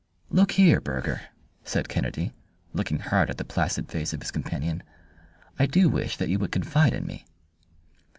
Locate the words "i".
5.59-5.67